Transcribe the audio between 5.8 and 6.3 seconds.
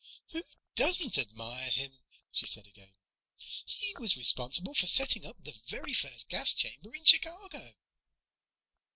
first